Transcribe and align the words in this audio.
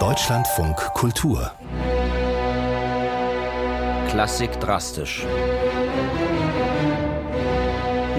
Deutschlandfunk 0.00 0.76
Kultur. 0.94 1.52
Klassik 4.08 4.58
drastisch. 4.58 5.24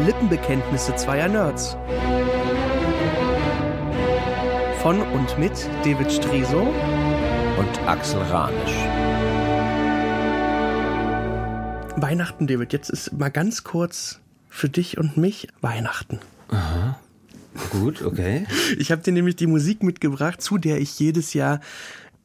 Lippenbekenntnisse 0.05 0.95
zweier 0.95 1.27
Nerds. 1.27 1.75
Von 4.81 5.01
und 5.01 5.37
mit 5.37 5.67
David 5.83 6.09
Striso 6.09 6.61
und 7.57 7.79
Axel 7.85 8.21
Ranisch. 8.21 8.77
Weihnachten, 11.97 12.47
David, 12.47 12.71
jetzt 12.71 12.89
ist 12.89 13.11
mal 13.11 13.29
ganz 13.29 13.65
kurz 13.65 14.21
für 14.47 14.69
dich 14.69 14.97
und 14.97 15.17
mich 15.17 15.49
Weihnachten. 15.59 16.21
Aha. 16.47 16.97
Gut, 17.71 18.01
okay. 18.01 18.45
Ich 18.77 18.91
habe 18.91 19.01
dir 19.01 19.11
nämlich 19.11 19.35
die 19.35 19.47
Musik 19.47 19.83
mitgebracht, 19.83 20.41
zu 20.41 20.57
der 20.57 20.79
ich 20.79 20.99
jedes 20.99 21.33
Jahr 21.33 21.59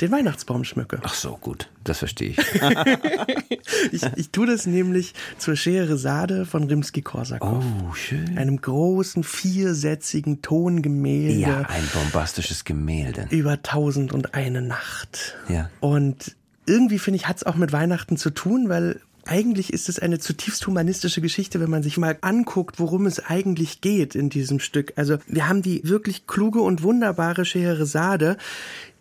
den 0.00 0.10
Weihnachtsbaum 0.12 0.64
schmücke. 0.64 0.98
Ach 1.02 1.14
so, 1.14 1.36
gut, 1.36 1.68
das 1.84 1.98
verstehe 1.98 2.30
ich. 2.30 2.38
ich. 3.92 4.02
Ich 4.16 4.30
tue 4.30 4.46
das 4.46 4.66
nämlich 4.66 5.14
zur 5.36 5.56
Scheheresade 5.56 6.46
von 6.46 6.64
Rimsky-Korsakow. 6.64 7.62
Oh, 7.62 7.92
schön. 7.94 8.38
Einem 8.38 8.60
großen, 8.60 9.22
viersätzigen 9.24 10.40
Tongemälde. 10.40 11.34
Ja, 11.34 11.60
ein 11.62 11.86
bombastisches 11.92 12.64
Gemälde. 12.64 13.26
Über 13.30 13.62
tausend 13.62 14.12
und 14.12 14.34
eine 14.34 14.62
Nacht. 14.62 15.36
Ja. 15.48 15.68
Und 15.80 16.34
irgendwie, 16.66 16.98
finde 16.98 17.16
ich, 17.16 17.28
hat 17.28 17.38
es 17.38 17.44
auch 17.44 17.56
mit 17.56 17.72
Weihnachten 17.72 18.16
zu 18.16 18.30
tun, 18.30 18.68
weil 18.68 19.00
eigentlich 19.30 19.72
ist 19.72 19.88
es 19.88 20.00
eine 20.00 20.18
zutiefst 20.18 20.66
humanistische 20.66 21.20
Geschichte, 21.20 21.60
wenn 21.60 21.70
man 21.70 21.84
sich 21.84 21.96
mal 21.96 22.18
anguckt, 22.20 22.80
worum 22.80 23.06
es 23.06 23.24
eigentlich 23.24 23.80
geht 23.80 24.16
in 24.16 24.28
diesem 24.28 24.58
Stück. 24.58 24.92
Also 24.96 25.18
wir 25.28 25.48
haben 25.48 25.62
die 25.62 25.82
wirklich 25.84 26.26
kluge 26.26 26.60
und 26.60 26.82
wunderbare 26.82 27.44
Scheheresade, 27.44 28.36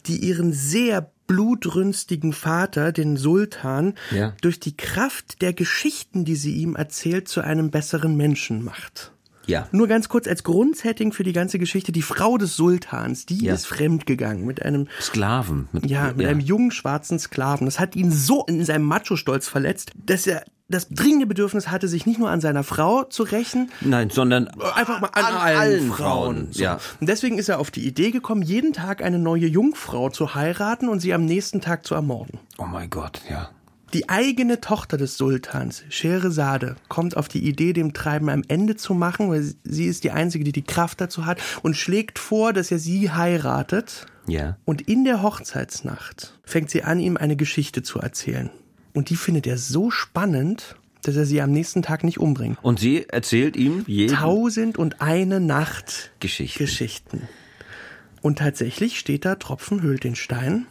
die 0.06 0.18
ihren 0.18 0.54
sehr 0.54 1.10
blutrünstigen 1.26 2.32
Vater, 2.32 2.92
den 2.92 3.18
Sultan, 3.18 3.96
ja. 4.12 4.36
durch 4.42 4.60
die 4.60 4.78
Kraft 4.78 5.42
der 5.42 5.54
Geschichten, 5.54 6.26
die 6.26 6.36
sie 6.36 6.54
ihm 6.54 6.76
erzählt, 6.76 7.28
zu 7.28 7.42
einem 7.42 7.72
besseren 7.72 8.16
Menschen 8.16 8.64
macht. 8.64 9.12
Ja. 9.50 9.68
Nur 9.72 9.88
ganz 9.88 10.10
kurz 10.10 10.28
als 10.28 10.44
Grundsetting 10.44 11.12
für 11.12 11.24
die 11.24 11.34
ganze 11.34 11.60
Geschichte. 11.60 11.92
Die 11.92 12.02
Frau 12.02 12.38
des 12.38 12.56
Sultans, 12.56 13.26
die 13.26 13.46
Ja. 13.46 13.54
ist 13.54 13.66
fremdgegangen 13.66 14.46
mit 14.46 14.64
einem 14.64 14.88
Sklaven. 15.02 15.68
Mit, 15.72 15.88
ja, 15.90 16.14
mit 16.16 16.28
einem 16.28 16.40
jungen 16.40 16.72
schwarzen 16.72 17.18
Sklaven. 17.20 17.66
Das 17.66 17.80
hat 17.80 17.96
ihn 17.96 18.12
so 18.12 18.46
in 18.46 18.64
seinem 18.64 18.86
Macho-Stolz 18.86 19.48
verletzt, 19.48 19.92
dass 19.96 20.28
er 20.28 20.44
das 20.72 20.88
dringende 20.90 21.26
Bedürfnis 21.26 21.70
hatte, 21.70 21.88
sich 21.88 22.06
nicht 22.06 22.20
nur 22.20 22.30
an 22.30 22.42
seiner 22.42 22.64
Frau 22.64 23.04
zu 23.04 23.24
rächen, 23.24 23.72
Nein, 23.82 24.12
sondern 24.12 24.48
einfach 24.76 25.02
mal 25.02 25.08
an, 25.14 25.26
An 25.26 25.34
allen, 25.34 25.58
allen 25.58 25.88
Frauen. 25.92 25.96
Frauen, 26.36 26.48
So. 26.54 26.62
ja. 26.62 26.80
Und 27.02 27.10
deswegen 27.10 27.40
ist 27.40 27.50
er 27.50 27.60
auf 27.60 27.72
die 27.72 27.88
Idee 27.88 28.12
gekommen, 28.12 28.44
jeden 28.44 28.72
Tag 28.72 29.04
eine 29.04 29.18
neue 29.18 29.48
Jungfrau 29.48 30.10
zu 30.12 30.36
heiraten 30.36 30.88
und 30.88 31.00
sie 31.00 31.12
am 31.16 31.26
nächsten 31.26 31.60
Tag 31.60 31.88
zu 31.88 31.96
ermorden. 31.96 32.38
Oh 32.60 32.66
mein 32.66 32.92
Gott, 32.92 33.20
ja. 33.28 33.50
Die 33.94 34.08
eigene 34.08 34.62
Tochter 34.62 34.98
des 34.98 35.18
Sultans, 35.18 35.84
Scheherazade, 35.90 36.76
kommt 36.90 37.18
auf 37.18 37.28
die 37.28 37.48
Idee, 37.48 37.74
dem 37.74 37.94
Treiben 37.94 38.30
ein 38.30 38.44
Ende 38.48 38.76
zu 38.76 38.94
machen, 38.94 39.30
weil 39.30 39.54
sie 39.64 39.86
ist 39.86 40.04
die 40.04 40.12
Einzige, 40.12 40.44
die 40.44 40.52
die 40.52 40.64
Kraft 40.64 41.02
dazu 41.02 41.26
hat 41.26 41.42
und 41.64 41.76
schlägt 41.76 42.20
vor, 42.20 42.54
dass 42.54 42.72
er 42.72 42.78
sie 42.78 43.10
heiratet. 43.10 44.06
Ja. 44.28 44.58
Und 44.64 44.82
in 44.82 45.06
der 45.06 45.24
Hochzeitsnacht 45.24 46.40
fängt 46.44 46.70
sie 46.70 46.84
an, 46.84 47.00
ihm 47.00 47.18
eine 47.18 47.36
Geschichte 47.36 47.82
zu 47.82 48.00
erzählen. 48.00 48.52
Und 48.94 49.10
die 49.10 49.16
findet 49.16 49.48
er 49.48 49.58
so 49.58 49.90
spannend, 49.90 50.76
dass 51.02 51.16
er 51.16 51.26
sie 51.26 51.42
am 51.42 51.52
nächsten 51.52 51.82
Tag 51.82 52.04
nicht 52.04 52.20
umbringt. 52.20 52.58
Und 52.62 52.80
sie 52.80 53.08
erzählt 53.08 53.56
ihm 53.56 53.84
jeden 53.88 54.16
Tausend 54.16 54.78
und 54.78 55.02
eine 55.02 55.40
Nacht 55.40 56.12
Geschichten. 56.20 56.60
Geschichten. 56.60 57.22
Und 58.22 58.40
tatsächlich 58.40 59.00
steht 59.00 59.26
da 59.26 59.36
Tropfen 59.36 59.82
hüllt 59.82 60.04
den 60.04 60.16
Stein. 60.16 60.68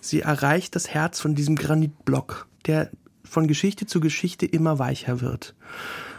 Sie 0.00 0.20
erreicht 0.20 0.76
das 0.76 0.88
Herz 0.88 1.20
von 1.20 1.34
diesem 1.34 1.56
Granitblock, 1.56 2.46
der 2.66 2.90
von 3.24 3.46
Geschichte 3.46 3.86
zu 3.86 4.00
Geschichte 4.00 4.46
immer 4.46 4.78
weicher 4.78 5.20
wird. 5.20 5.54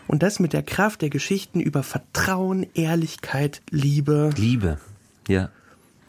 Und 0.07 0.23
das 0.23 0.39
mit 0.39 0.53
der 0.53 0.63
Kraft 0.63 1.01
der 1.01 1.09
Geschichten 1.09 1.59
über 1.59 1.83
Vertrauen, 1.83 2.65
Ehrlichkeit, 2.73 3.61
Liebe. 3.69 4.31
Liebe. 4.35 4.77
Ja. 5.27 5.49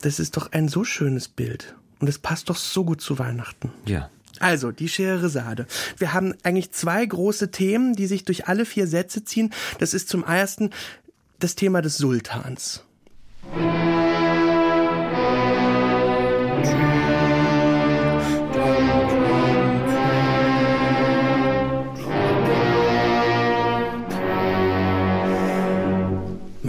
Das 0.01 0.19
ist 0.19 0.37
doch 0.37 0.53
ein 0.53 0.69
so 0.69 0.85
schönes 0.85 1.29
Bild. 1.29 1.77
Und 2.01 2.09
es 2.09 2.19
passt 2.19 2.51
doch 2.51 2.57
so 2.57 2.85
gut 2.85 3.01
zu 3.01 3.19
Weihnachten. 3.19 3.71
Ja. 3.87 4.11
Also, 4.41 4.73
die 4.73 4.89
Scheherazade. 4.89 5.67
Wir 5.99 6.13
haben 6.13 6.35
eigentlich 6.43 6.73
zwei 6.73 7.05
große 7.07 7.53
Themen, 7.53 7.95
die 7.95 8.07
sich 8.07 8.25
durch 8.25 8.49
alle 8.49 8.65
vier 8.65 8.89
Sätze 8.89 9.25
ziehen. 9.25 9.53
Das 9.79 9.95
ist 9.95 10.09
zum 10.09 10.25
ersten 10.25 10.71
das 11.39 11.55
Thema 11.55 11.81
des 11.81 11.97
Sultans. 11.97 12.83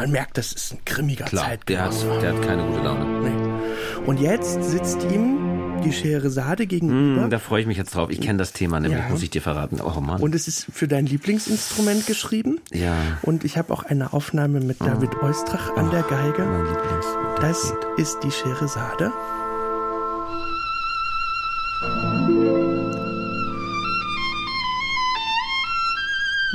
Man 0.04 0.12
merkt, 0.12 0.38
das 0.38 0.52
ist 0.52 0.74
ein 0.74 0.80
grimmiger 0.86 1.24
Klar, 1.26 1.46
der 1.70 1.86
hat, 1.86 1.94
Zeitgenosse. 1.94 2.20
der 2.22 2.34
hat 2.36 2.42
keine 2.42 2.64
gute 2.66 2.82
Laune. 2.82 3.30
Nee. 3.30 4.06
Und 4.06 4.20
jetzt 4.20 4.62
sitzt 4.64 5.02
ihm 5.04 5.38
die 5.86 5.94
Scheherazade 5.94 6.68
gegenüber. 6.68 7.24
Hm, 7.24 7.30
da 7.30 7.40
freue 7.40 7.62
ich 7.62 7.68
mich 7.68 7.78
jetzt 7.78 7.96
drauf. 7.96 8.10
Ich 8.10 8.20
kenne 8.20 8.38
das 8.38 8.52
Thema 8.52 8.82
nämlich, 8.82 9.00
Ja. 9.02 9.10
muss 9.10 9.24
ich 9.24 9.30
dir 9.30 9.42
verraten. 9.42 9.80
Oh 9.82 10.02
Mann. 10.02 10.22
Und 10.22 10.36
es 10.36 10.50
ist 10.50 10.66
für 10.72 10.90
dein 10.90 11.06
Lieblingsinstrument 11.06 12.06
geschrieben. 12.06 12.60
ja. 12.74 12.94
Und 13.22 13.46
ich 13.46 13.58
habe 13.58 13.72
auch 13.74 13.84
eine 13.84 14.12
Aufnahme 14.12 14.60
mit 14.60 14.82
David 14.82 15.16
Eustrach 15.24 15.76
an 15.78 15.90
der 15.92 16.04
Geige. 16.04 16.44
Mein 16.44 16.66
Lieblings. 16.66 17.06
Das 17.40 17.74
ist 17.98 18.20
die 18.26 18.32
Scheherazade. 18.32 19.12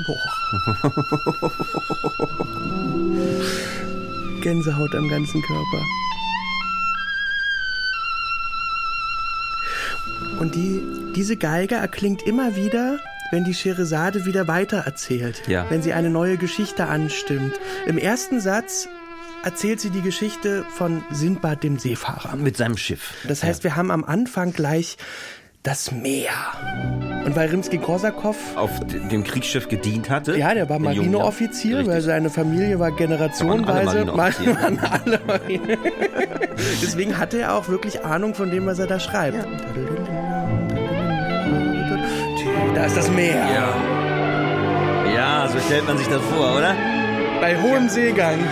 Boah. 0.07 0.19
Gänsehaut 4.43 4.95
am 4.95 5.09
ganzen 5.09 5.43
Körper. 5.43 5.83
Und 10.39 10.55
die, 10.55 10.83
diese 11.17 11.37
Geige 11.37 11.75
erklingt 11.75 12.23
immer 12.23 12.55
wieder, 12.55 13.01
wenn 13.33 13.45
die 13.45 13.55
Scheherazade 13.55 14.25
wieder 14.25 14.47
weiter 14.47 14.79
erzählt. 14.79 15.43
Ja. 15.49 15.67
Wenn 15.69 15.83
sie 15.83 15.93
eine 15.93 16.11
neue 16.11 16.37
Geschichte 16.37 16.87
anstimmt. 16.87 17.59
Im 17.87 17.99
ersten 17.99 18.41
Satz 18.41 18.89
erzählt 19.43 19.81
sie 19.81 19.91
die 19.91 20.03
Geschichte 20.03 20.65
von 20.71 21.03
Sindbad 21.11 21.63
dem 21.63 21.79
Seefahrer. 21.79 22.37
Mit 22.37 22.57
seinem 22.57 22.77
Schiff. 22.77 23.15
Das 23.27 23.43
heißt, 23.43 23.65
wir 23.65 23.77
haben 23.77 23.91
am 23.91 24.05
Anfang 24.05 24.53
gleich 24.53 24.97
das 25.63 25.93
Meer. 25.93 26.31
Und 27.25 27.37
weil 27.37 27.49
Rimsky-Korsakow 27.51 28.37
auf 28.57 28.71
dem 28.87 29.23
Kriegsschiff 29.25 29.69
gedient 29.69 30.09
hatte. 30.09 30.37
ja, 30.39 30.55
der 30.55 30.69
war 30.71 30.79
Marineoffizier, 30.79 31.87
weil 31.87 32.01
seine 32.01 32.31
Familie 32.31 32.79
war 32.79 32.91
generationenweise. 32.93 33.87
Waren 33.87 33.97
alle 33.99 34.05
Marineoffiziere. 34.17 34.63
waren 34.63 34.79
alle 34.79 35.21
Marine. 35.27 35.79
Deswegen 36.83 37.19
hatte 37.19 37.41
er 37.41 37.55
auch 37.55 37.69
wirklich 37.69 38.05
Ahnung 38.05 38.35
von 38.35 38.51
dem, 38.51 38.67
was 38.67 38.79
er 38.79 38.87
da 38.87 38.99
schreibt. 38.99 39.47
Da 42.75 42.85
ist 42.85 42.97
das 42.97 43.11
Meer. 43.11 43.47
Ja. 43.55 43.77
Ja, 45.15 45.49
so 45.49 45.59
stellt 45.59 45.87
man 45.87 45.99
sich 45.99 46.09
das 46.09 46.23
vor, 46.23 46.57
oder? 46.57 46.75
Bei 47.41 47.57
hohem 47.61 47.89
Seegang. 47.89 48.39
In 48.39 48.47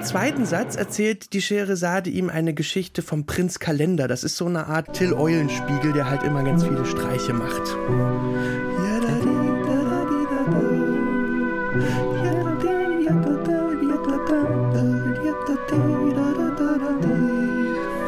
dem 0.00 0.06
zweiten 0.06 0.46
Satz 0.46 0.76
erzählt 0.76 1.34
die 1.34 1.42
Scheherazade 1.42 2.08
ihm 2.08 2.30
eine 2.30 2.54
Geschichte 2.54 3.02
vom 3.02 3.26
Prinz 3.26 3.58
Kalender. 3.58 4.08
Das 4.08 4.24
ist 4.24 4.38
so 4.38 4.46
eine 4.46 4.66
Art 4.66 4.94
Till 4.94 5.12
Eulenspiegel, 5.12 5.92
der 5.92 6.08
halt 6.08 6.22
immer 6.22 6.42
ganz 6.42 6.64
viele 6.64 6.86
Streiche 6.86 7.34
macht. 7.34 7.62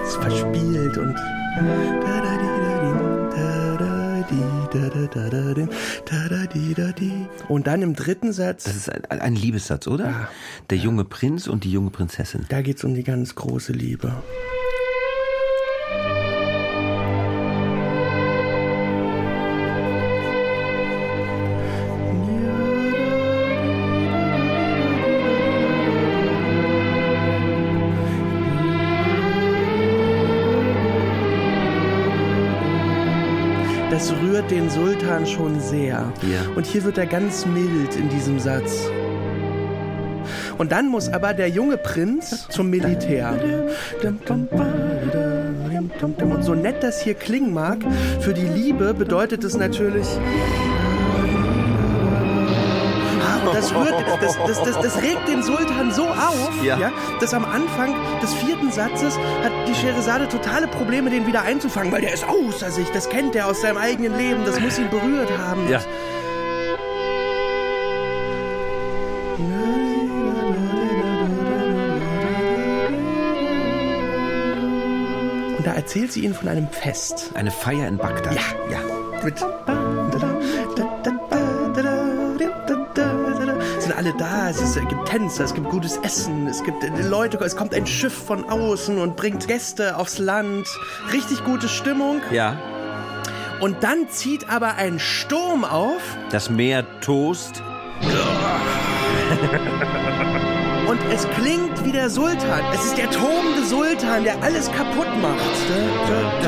Es 0.06 0.16
verspielt 0.16 0.96
und 0.96 1.14
und 7.48 7.66
dann 7.66 7.82
im 7.82 7.94
dritten 7.94 8.32
Satz 8.32 8.64
Das 8.64 8.76
ist 8.76 8.90
ein, 8.90 9.04
ein 9.20 9.34
Liebessatz, 9.34 9.86
oder? 9.86 10.04
Ja. 10.04 10.28
Der 10.70 10.78
junge 10.78 11.04
Prinz 11.04 11.46
und 11.46 11.64
die 11.64 11.72
junge 11.72 11.90
Prinzessin. 11.90 12.46
Da 12.48 12.62
geht's 12.62 12.84
um 12.84 12.94
die 12.94 13.04
ganz 13.04 13.34
große 13.34 13.72
Liebe. 13.72 14.12
Das 33.92 34.10
berührt 34.10 34.50
den 34.50 34.70
Sultan 34.70 35.26
schon 35.26 35.60
sehr. 35.60 36.10
Ja. 36.22 36.40
Und 36.56 36.64
hier 36.64 36.82
wird 36.82 36.96
er 36.96 37.04
ganz 37.04 37.44
mild 37.44 37.94
in 37.94 38.08
diesem 38.08 38.38
Satz. 38.38 38.88
Und 40.56 40.72
dann 40.72 40.88
muss 40.88 41.10
aber 41.10 41.34
der 41.34 41.50
junge 41.50 41.76
Prinz 41.76 42.48
zum 42.48 42.70
Militär. 42.70 43.38
Und 46.00 46.42
so 46.42 46.54
nett 46.54 46.82
das 46.82 47.02
hier 47.02 47.12
klingen 47.12 47.52
mag, 47.52 47.80
für 48.20 48.32
die 48.32 48.46
Liebe 48.46 48.94
bedeutet 48.94 49.44
es 49.44 49.58
natürlich. 49.58 50.06
Das, 53.52 53.74
rührt, 53.74 53.94
das, 54.20 54.36
das, 54.46 54.62
das, 54.62 54.80
das 54.80 55.02
regt 55.02 55.28
den 55.28 55.42
Sultan 55.42 55.92
so 55.92 56.04
auf, 56.08 56.50
Ja. 56.62 56.78
ja. 56.78 56.92
dass 57.20 57.34
am 57.34 57.44
Anfang 57.44 57.94
des 58.22 58.32
vierten 58.34 58.70
Satzes 58.70 59.16
hat 59.42 59.52
die 59.68 59.74
Scheherazade 59.74 60.28
totale 60.28 60.66
Probleme, 60.68 61.10
den 61.10 61.26
wieder 61.26 61.42
einzufangen, 61.42 61.92
weil 61.92 62.00
der 62.02 62.14
ist 62.14 62.24
außer 62.28 62.70
sich. 62.70 62.88
Das 62.90 63.08
kennt 63.08 63.34
er 63.36 63.46
aus 63.46 63.60
seinem 63.60 63.76
eigenen 63.78 64.16
Leben. 64.16 64.44
Das 64.44 64.58
muss 64.60 64.78
ihn 64.78 64.88
berührt 64.90 65.30
haben. 65.38 65.68
Ja. 65.68 65.80
Und 75.58 75.66
da 75.66 75.74
erzählt 75.74 76.12
sie 76.12 76.24
ihnen 76.24 76.34
von 76.34 76.48
einem 76.48 76.68
Fest. 76.68 77.30
Eine 77.34 77.50
Feier 77.50 77.86
in 77.88 77.96
Bagdad. 77.98 78.34
Ja, 78.34 78.42
ja. 78.70 78.78
Mit 79.22 79.36
sind 83.92 83.98
alle 83.98 84.14
da, 84.14 84.48
es, 84.48 84.60
ist, 84.60 84.76
es 84.76 84.88
gibt 84.88 85.06
Tänzer, 85.06 85.44
es 85.44 85.54
gibt 85.54 85.68
gutes 85.68 85.96
Essen, 85.98 86.46
es 86.46 86.62
gibt 86.62 86.84
äh, 86.84 86.88
Leute, 87.02 87.36
es 87.38 87.56
kommt 87.56 87.74
ein 87.74 87.86
Schiff 87.86 88.14
von 88.14 88.48
außen 88.48 88.98
und 88.98 89.16
bringt 89.16 89.46
Gäste 89.46 89.96
aufs 89.96 90.18
Land. 90.18 90.66
Richtig 91.12 91.44
gute 91.44 91.68
Stimmung. 91.68 92.20
Ja. 92.30 92.56
Und 93.60 93.82
dann 93.82 94.08
zieht 94.08 94.48
aber 94.48 94.76
ein 94.76 94.98
Sturm 94.98 95.64
auf 95.64 96.00
Das 96.30 96.48
Meer 96.50 96.84
tost. 97.00 97.62
und 100.88 100.98
es 101.12 101.28
klingt 101.30 101.84
wie 101.84 101.92
der 101.92 102.10
Sultan. 102.10 102.62
Es 102.74 102.86
ist 102.86 102.96
der 102.96 103.10
tobende 103.10 103.64
Sultan, 103.64 104.24
der 104.24 104.42
alles 104.42 104.72
kaputt 104.72 105.06
macht. 105.20 105.38
Man 105.68 106.42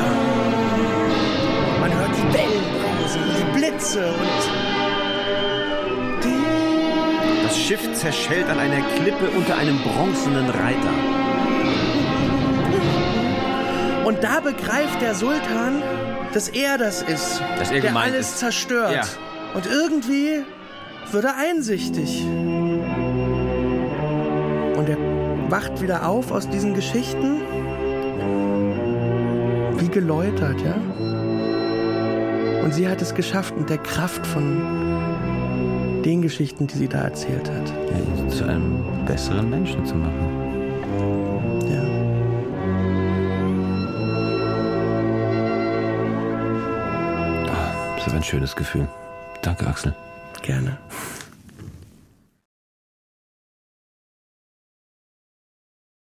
Schiff 7.65 7.93
zerschellt 7.93 8.47
an 8.47 8.59
einer 8.59 8.81
Klippe 8.95 9.27
unter 9.35 9.57
einem 9.57 9.79
bronzenen 9.79 10.47
Reiter. 10.51 10.93
Und 14.05 14.23
da 14.23 14.39
begreift 14.39 15.01
der 15.01 15.15
Sultan, 15.15 15.81
dass 16.31 16.47
er 16.49 16.77
das 16.77 17.01
ist, 17.01 17.41
Dass 17.57 17.71
er 17.71 17.81
der 17.81 17.95
alles 17.95 18.29
ist. 18.29 18.37
zerstört. 18.37 18.93
Ja. 18.93 19.01
Und 19.55 19.65
irgendwie 19.65 20.43
wird 21.11 21.23
er 21.23 21.37
einsichtig. 21.37 22.23
Und 24.77 24.87
er 24.87 24.97
wacht 25.49 25.81
wieder 25.81 26.07
auf 26.07 26.31
aus 26.31 26.47
diesen 26.47 26.75
Geschichten, 26.75 27.41
wie 29.79 29.89
geläutert, 29.89 30.61
ja. 30.61 30.75
Und 32.63 32.75
sie 32.75 32.87
hat 32.87 33.01
es 33.01 33.15
geschafft 33.15 33.57
mit 33.57 33.71
der 33.71 33.79
Kraft 33.79 34.27
von 34.27 35.14
den 36.05 36.21
Geschichten, 36.21 36.67
die 36.67 36.75
sie 36.75 36.87
da 36.87 37.01
erzählt 37.01 37.49
hat. 37.49 37.69
Ja, 37.69 38.29
zu 38.29 38.45
einem 38.45 38.83
besseren 39.05 39.49
Menschen 39.49 39.83
zu 39.85 39.95
machen. 39.95 40.13
Ja. 41.69 41.83
Das 47.95 48.03
ist 48.03 48.07
aber 48.07 48.17
ein 48.17 48.23
schönes 48.23 48.55
Gefühl. 48.55 48.87
Danke, 49.41 49.67
Axel. 49.67 49.93
Gerne. 50.43 50.77